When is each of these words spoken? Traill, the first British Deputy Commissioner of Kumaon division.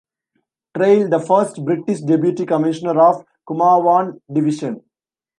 Traill, 0.75 1.11
the 1.11 1.19
first 1.19 1.63
British 1.63 1.99
Deputy 2.01 2.43
Commissioner 2.43 2.99
of 2.99 3.23
Kumaon 3.47 4.19
division. 4.33 4.81